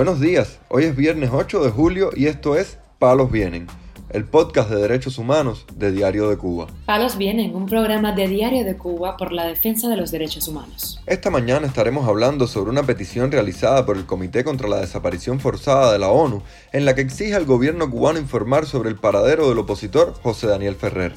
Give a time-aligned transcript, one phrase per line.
[0.00, 3.66] Buenos días, hoy es viernes 8 de julio y esto es Palos Vienen,
[4.08, 6.68] el podcast de derechos humanos de Diario de Cuba.
[6.86, 11.02] Palos Vienen, un programa de Diario de Cuba por la defensa de los derechos humanos.
[11.04, 15.92] Esta mañana estaremos hablando sobre una petición realizada por el Comité contra la Desaparición Forzada
[15.92, 16.40] de la ONU,
[16.72, 20.76] en la que exige al gobierno cubano informar sobre el paradero del opositor José Daniel
[20.76, 21.12] Ferrer.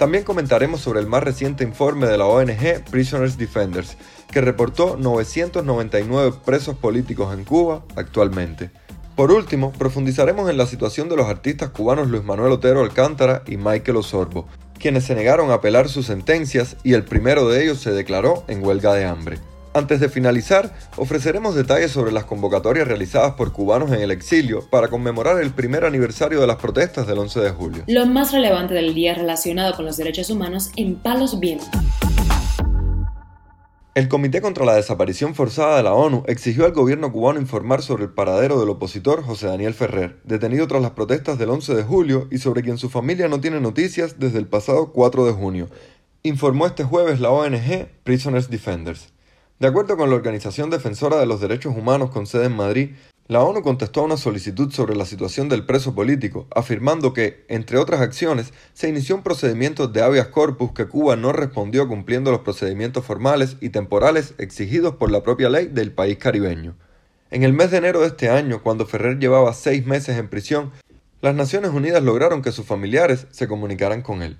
[0.00, 3.98] También comentaremos sobre el más reciente informe de la ONG Prisoners Defenders,
[4.32, 8.70] que reportó 999 presos políticos en Cuba actualmente.
[9.14, 13.58] Por último, profundizaremos en la situación de los artistas cubanos Luis Manuel Otero Alcántara y
[13.58, 17.90] Michael Osorbo, quienes se negaron a apelar sus sentencias y el primero de ellos se
[17.90, 19.38] declaró en huelga de hambre.
[19.72, 24.88] Antes de finalizar, ofreceremos detalles sobre las convocatorias realizadas por cubanos en el exilio para
[24.88, 27.84] conmemorar el primer aniversario de las protestas del 11 de julio.
[27.86, 31.68] Lo más relevante del día relacionado con los derechos humanos en Palos Vientos.
[33.94, 38.04] El Comité contra la Desaparición Forzada de la ONU exigió al gobierno cubano informar sobre
[38.04, 42.26] el paradero del opositor José Daniel Ferrer, detenido tras las protestas del 11 de julio
[42.32, 45.68] y sobre quien su familia no tiene noticias desde el pasado 4 de junio,
[46.24, 49.12] informó este jueves la ONG Prisoners Defenders.
[49.60, 52.92] De acuerdo con la Organización Defensora de los Derechos Humanos con sede en Madrid,
[53.28, 57.76] la ONU contestó a una solicitud sobre la situación del preso político, afirmando que, entre
[57.76, 62.40] otras acciones, se inició un procedimiento de habeas corpus que Cuba no respondió cumpliendo los
[62.40, 66.74] procedimientos formales y temporales exigidos por la propia ley del país caribeño.
[67.30, 70.70] En el mes de enero de este año, cuando Ferrer llevaba seis meses en prisión,
[71.20, 74.38] las Naciones Unidas lograron que sus familiares se comunicaran con él.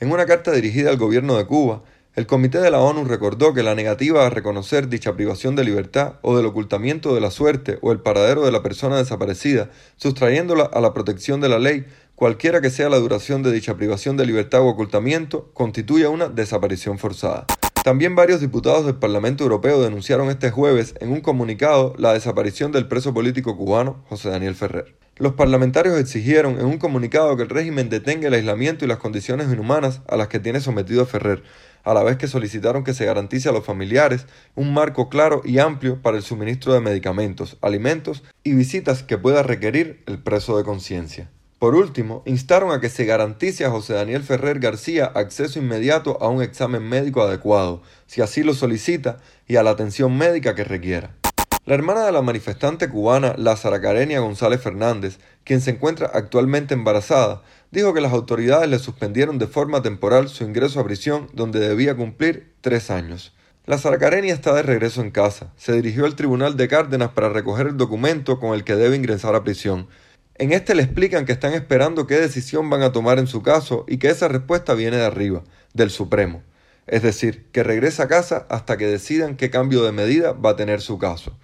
[0.00, 1.82] En una carta dirigida al gobierno de Cuba,
[2.16, 6.14] el Comité de la ONU recordó que la negativa a reconocer dicha privación de libertad
[6.22, 10.80] o del ocultamiento de la suerte o el paradero de la persona desaparecida, sustrayéndola a
[10.80, 14.60] la protección de la ley, cualquiera que sea la duración de dicha privación de libertad
[14.60, 17.46] o ocultamiento, constituye una desaparición forzada.
[17.82, 22.86] También varios diputados del Parlamento Europeo denunciaron este jueves en un comunicado la desaparición del
[22.86, 24.94] preso político cubano José Daniel Ferrer.
[25.16, 29.52] Los parlamentarios exigieron en un comunicado que el régimen detenga el aislamiento y las condiciones
[29.52, 31.42] inhumanas a las que tiene sometido a Ferrer,
[31.84, 35.58] a la vez que solicitaron que se garantice a los familiares un marco claro y
[35.58, 40.64] amplio para el suministro de medicamentos, alimentos y visitas que pueda requerir el preso de
[40.64, 41.30] conciencia.
[41.58, 46.28] Por último, instaron a que se garantice a José Daniel Ferrer García acceso inmediato a
[46.28, 51.14] un examen médico adecuado, si así lo solicita, y a la atención médica que requiera.
[51.66, 57.40] La hermana de la manifestante cubana Lázara Carenia González Fernández, quien se encuentra actualmente embarazada,
[57.74, 61.96] dijo que las autoridades le suspendieron de forma temporal su ingreso a prisión donde debía
[61.96, 63.34] cumplir tres años.
[63.66, 65.52] La Zaracarenia está de regreso en casa.
[65.56, 69.34] Se dirigió al tribunal de Cárdenas para recoger el documento con el que debe ingresar
[69.34, 69.88] a prisión.
[70.36, 73.84] En este le explican que están esperando qué decisión van a tomar en su caso
[73.88, 75.42] y que esa respuesta viene de arriba,
[75.72, 76.42] del Supremo.
[76.86, 80.56] Es decir, que regresa a casa hasta que decidan qué cambio de medida va a
[80.56, 81.36] tener su caso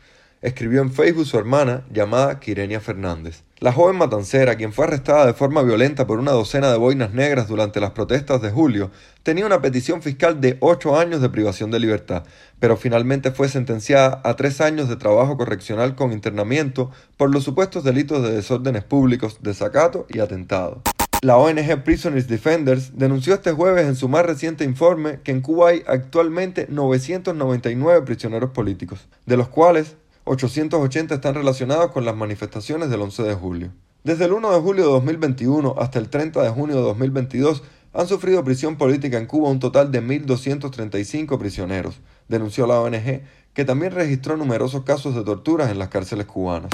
[0.42, 3.42] escribió en Facebook su hermana llamada Quirenia Fernández.
[3.58, 7.46] La joven matancera, quien fue arrestada de forma violenta por una docena de boinas negras
[7.46, 8.90] durante las protestas de julio,
[9.22, 12.24] tenía una petición fiscal de ocho años de privación de libertad,
[12.58, 17.84] pero finalmente fue sentenciada a tres años de trabajo correccional con internamiento por los supuestos
[17.84, 20.80] delitos de desórdenes públicos, desacato y atentado.
[21.20, 25.68] La ONG Prisoners Defenders denunció este jueves en su más reciente informe que en Cuba
[25.68, 33.00] hay actualmente 999 prisioneros políticos, de los cuales 880 están relacionados con las manifestaciones del
[33.00, 33.72] 11 de julio.
[34.04, 38.06] Desde el 1 de julio de 2021 hasta el 30 de junio de 2022 han
[38.06, 43.22] sufrido prisión política en Cuba un total de 1.235 prisioneros, denunció la ONG,
[43.52, 46.70] que también registró numerosos casos de torturas en las cárceles cubanas.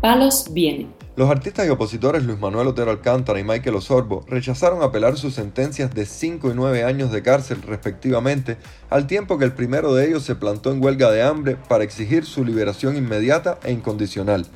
[0.00, 0.97] Palos vienen.
[1.18, 5.92] Los artistas y opositores Luis Manuel Otero Alcántara y Michael Osorbo rechazaron apelar sus sentencias
[5.92, 8.56] de 5 y 9 años de cárcel respectivamente,
[8.88, 12.24] al tiempo que el primero de ellos se plantó en huelga de hambre para exigir
[12.24, 14.46] su liberación inmediata e incondicional,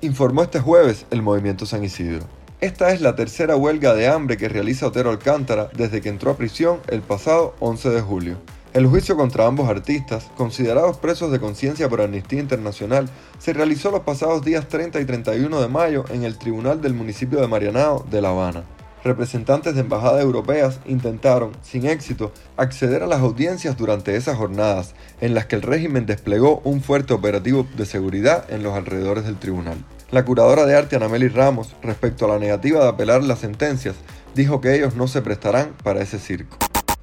[0.00, 2.24] informó este jueves el Movimiento San Isidro.
[2.60, 6.36] Esta es la tercera huelga de hambre que realiza Otero Alcántara desde que entró a
[6.36, 8.36] prisión el pasado 11 de julio.
[8.74, 14.00] El juicio contra ambos artistas, considerados presos de conciencia por Amnistía Internacional, se realizó los
[14.00, 18.22] pasados días 30 y 31 de mayo en el Tribunal del municipio de Marianao de
[18.22, 18.64] La Habana.
[19.04, 25.34] Representantes de embajadas europeas intentaron, sin éxito, acceder a las audiencias durante esas jornadas, en
[25.34, 29.84] las que el régimen desplegó un fuerte operativo de seguridad en los alrededores del tribunal.
[30.10, 33.96] La curadora de arte Anameli Ramos, respecto a la negativa de apelar las sentencias,
[34.34, 36.56] dijo que ellos no se prestarán para ese circo.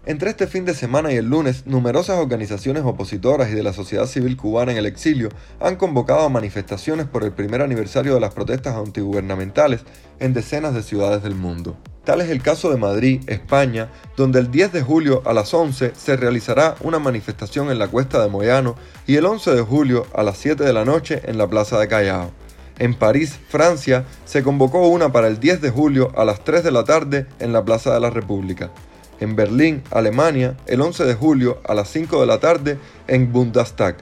[0.10, 4.08] Entre este fin de semana y el lunes, numerosas organizaciones opositoras y de la sociedad
[4.08, 5.30] civil cubana en el exilio
[5.60, 9.82] han convocado manifestaciones por el primer aniversario de las protestas antigubernamentales
[10.20, 11.78] en decenas de ciudades del mundo.
[12.06, 15.94] Tal es el caso de Madrid, España, donde el 10 de julio a las 11
[15.96, 20.24] se realizará una manifestación en la cuesta de Moyano y el 11 de julio a
[20.24, 22.32] las 7 de la noche en la plaza de Callao.
[22.80, 26.72] En París, Francia, se convocó una para el 10 de julio a las 3 de
[26.72, 28.72] la tarde en la Plaza de la República.
[29.20, 32.78] En Berlín, Alemania, el 11 de julio a las 5 de la tarde
[33.08, 33.98] en Bundestag.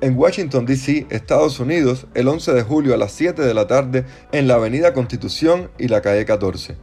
[0.00, 4.04] En Washington, D.C., Estados Unidos, el 11 de julio a las 7 de la tarde
[4.32, 6.76] en la Avenida Constitución y la calle 14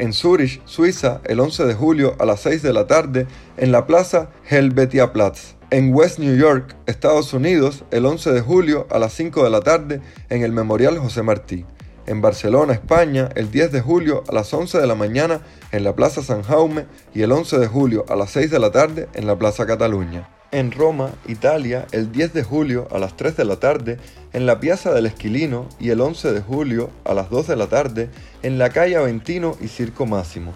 [0.00, 3.26] en Zurich, Suiza, el 11 de julio a las 6 de la tarde
[3.58, 5.56] en la plaza Helvetiaplatz.
[5.70, 9.60] En West New York, Estados Unidos, el 11 de julio a las 5 de la
[9.60, 10.00] tarde
[10.30, 11.66] en el Memorial José Martí.
[12.06, 15.40] En Barcelona, España, el 10 de julio a las 11 de la mañana
[15.72, 18.70] en la Plaza San Jaume y el 11 de julio a las 6 de la
[18.70, 23.36] tarde en la Plaza Cataluña en Roma, Italia, el 10 de julio a las 3
[23.36, 23.98] de la tarde
[24.32, 27.68] en la Piazza del Esquilino y el 11 de julio a las 2 de la
[27.68, 28.10] tarde
[28.42, 30.52] en la calle Aventino y Circo Máximo.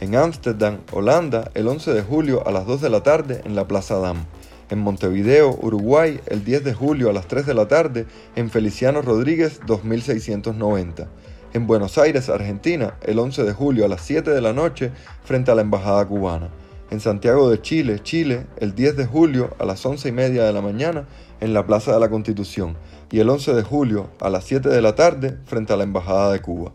[0.00, 3.66] En Ámsterdam, Holanda, el 11 de julio a las 2 de la tarde en la
[3.66, 4.24] Plaza Dam.
[4.70, 8.06] En Montevideo, Uruguay, el 10 de julio a las 3 de la tarde
[8.36, 11.08] en Feliciano Rodríguez 2690.
[11.52, 14.92] En Buenos Aires, Argentina, el 11 de julio a las 7 de la noche
[15.24, 16.50] frente a la Embajada cubana
[16.90, 20.52] en Santiago de Chile, Chile, el 10 de julio a las 11 y media de
[20.52, 21.06] la mañana
[21.40, 22.76] en la Plaza de la Constitución
[23.10, 26.32] y el 11 de julio a las 7 de la tarde frente a la Embajada
[26.32, 26.72] de Cuba.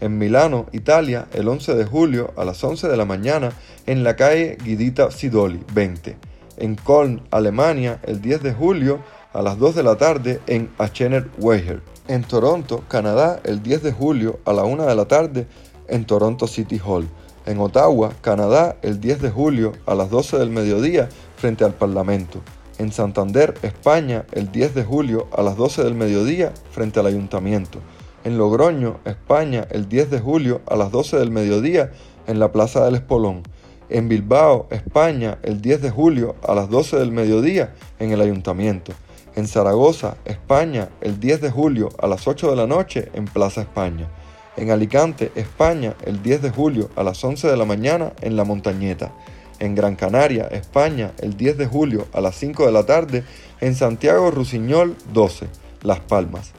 [0.00, 3.52] En Milano, Italia, el 11 de julio a las 11 de la mañana
[3.86, 6.16] en la calle Guidita Sidoli, 20.
[6.56, 9.00] En Köln, Alemania, el 10 de julio
[9.32, 11.82] a las 2 de la tarde en Achener Weiher.
[12.08, 15.46] En Toronto, Canadá, el 10 de julio a la 1 de la tarde
[15.88, 17.08] en Toronto City Hall
[17.46, 22.40] en Ottawa, Canadá, el 10 de julio a las 12 del mediodía frente al Parlamento.
[22.78, 27.78] En Santander, España, el 10 de julio a las 12 del mediodía frente al Ayuntamiento.
[28.24, 31.92] En Logroño, España, el 10 de julio a las 12 del mediodía
[32.26, 33.44] en la Plaza del Espolón.
[33.88, 38.92] En Bilbao, España, el 10 de julio a las 12 del mediodía en el Ayuntamiento.
[39.34, 43.60] En Zaragoza, España, el 10 de julio a las 8 de la noche en Plaza
[43.60, 44.08] España
[44.56, 48.44] en Alicante, España, el 10 de julio a las 11 de la mañana en La
[48.44, 49.12] Montañeta,
[49.58, 53.24] en Gran Canaria, España, el 10 de julio a las 5 de la tarde
[53.60, 55.46] en Santiago Rusiñol 12,
[55.82, 56.52] Las Palmas.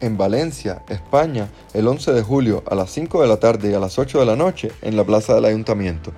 [0.00, 3.78] En Valencia, España, el 11 de julio a las 5 de la tarde y a
[3.78, 6.12] las 8 de la noche en la Plaza del Ayuntamiento.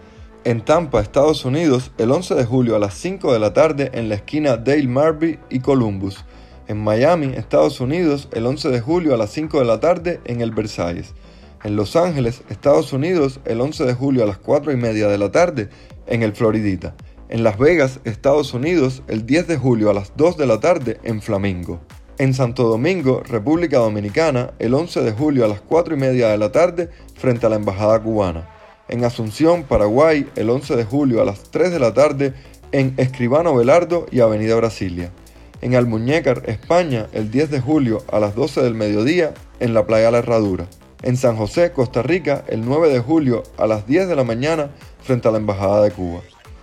[0.47, 4.09] En Tampa, Estados Unidos, el 11 de julio a las 5 de la tarde en
[4.09, 6.25] la esquina Dale Marby y Columbus
[6.69, 10.41] en Miami, Estados Unidos, el 11 de julio a las 5 de la tarde en
[10.41, 11.15] el Versalles.
[11.65, 15.19] En Los Ángeles, Estados Unidos, el 11 de julio a las 4 y media de
[15.19, 15.69] la tarde
[16.07, 16.95] en el Floridita.
[17.29, 21.01] En Las Vegas, Estados Unidos, el 10 de julio a las 2 de la tarde
[21.03, 21.81] en Flamingo.
[22.19, 26.39] En Santo Domingo, República Dominicana, el 11 de julio a las 4 y media de
[26.39, 28.56] la tarde frente a la Embajada Cubana.
[28.89, 32.35] En Asunción, Paraguay, el 11 de julio a las 3 de la tarde
[32.73, 35.11] en Escribano Velardo y Avenida Brasilia
[35.61, 40.11] en Almuñécar, España, el 10 de julio a las 12 del mediodía en la playa
[40.11, 40.67] La Herradura.
[41.03, 44.71] En San José, Costa Rica, el 9 de julio a las 10 de la mañana
[45.03, 46.21] frente a la Embajada de Cuba.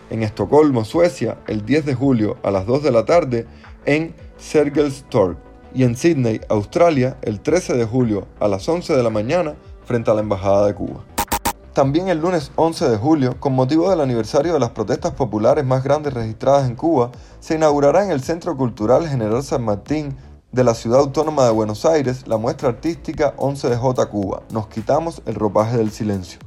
[0.09, 3.45] En Estocolmo, Suecia, el 10 de julio a las 2 de la tarde
[3.85, 5.37] en Sergels Torg.
[5.73, 9.55] Y en Sydney, Australia, el 13 de julio a las 11 de la mañana
[9.85, 11.03] frente a la Embajada de Cuba.
[11.73, 15.83] También el lunes 11 de julio, con motivo del aniversario de las protestas populares más
[15.83, 20.15] grandes registradas en Cuba, se inaugurará en el Centro Cultural General San Martín
[20.51, 25.33] de la Ciudad Autónoma de Buenos Aires la muestra artística 11DJ Cuba, Nos quitamos el
[25.33, 26.37] ropaje del silencio.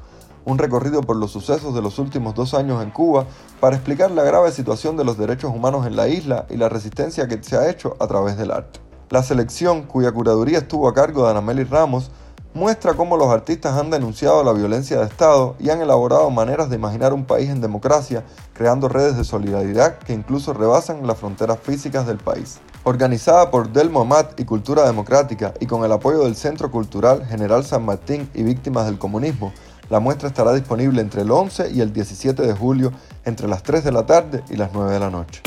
[0.45, 3.27] Un recorrido por los sucesos de los últimos dos años en Cuba
[3.59, 7.27] para explicar la grave situación de los derechos humanos en la isla y la resistencia
[7.27, 8.79] que se ha hecho a través del arte.
[9.11, 12.13] La selección, cuya curaduría estuvo a cargo de Anameli Ramos,
[12.57, 16.77] muestra cómo los artistas han denunciado la violencia de Estado y han elaborado maneras de
[16.77, 22.07] imaginar un país en democracia, creando redes de solidaridad que incluso rebasan las fronteras físicas
[22.07, 22.59] del país.
[22.85, 27.63] Organizada por Del Momat y Cultura Democrática y con el apoyo del Centro Cultural General
[27.63, 29.53] San Martín y Víctimas del Comunismo,
[29.91, 32.91] la muestra estará disponible entre el 11 y el 17 de julio
[33.27, 35.43] entre las 3 de la tarde y las 9 de la noche.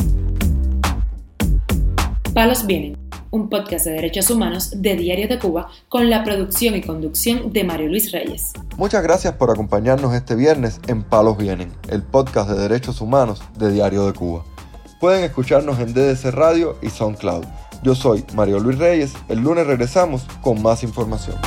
[2.36, 6.82] Palos vienen un podcast de derechos humanos de Diario de Cuba con la producción y
[6.82, 8.54] conducción de Mario Luis Reyes.
[8.78, 13.72] Muchas gracias por acompañarnos este viernes en Palos Vienen, el podcast de derechos humanos de
[13.72, 14.44] Diario de Cuba.
[15.00, 17.46] Pueden escucharnos en DDC Radio y SoundCloud.
[17.84, 21.38] Yo soy Mario Luis Reyes, el lunes regresamos con más información.